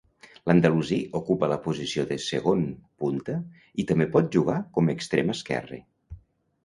[0.51, 2.63] L'andalusí ocupa la posició de segon
[3.03, 3.35] punta
[3.85, 5.81] i també pot jugar com extrem esquerre.